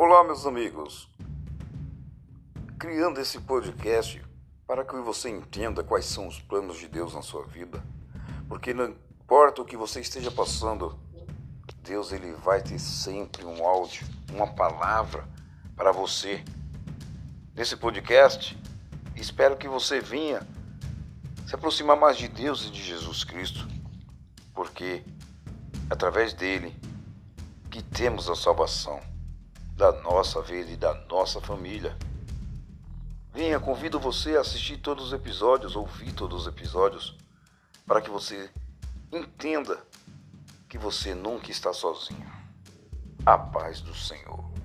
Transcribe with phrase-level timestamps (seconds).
[0.00, 1.10] Olá, meus amigos.
[2.78, 4.24] Criando esse podcast
[4.64, 7.82] para que você entenda quais são os planos de Deus na sua vida,
[8.48, 10.96] porque não importa o que você esteja passando,
[11.82, 15.28] Deus ele vai ter sempre um áudio, uma palavra
[15.74, 16.44] para você.
[17.56, 18.56] Nesse podcast,
[19.16, 20.46] espero que você venha
[21.44, 23.66] se aproximar mais de Deus e de Jesus Cristo,
[24.54, 25.02] porque
[25.90, 26.72] através dele
[27.68, 29.17] que temos a salvação
[29.78, 31.96] da nossa vida e da nossa família.
[33.32, 37.16] Venha, convido você a assistir todos os episódios, ouvir todos os episódios,
[37.86, 38.50] para que você
[39.12, 39.78] entenda
[40.68, 42.28] que você nunca está sozinho.
[43.24, 44.57] A paz do Senhor.